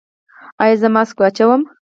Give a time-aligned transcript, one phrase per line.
[0.63, 1.61] ایا زه ماسک واچوم؟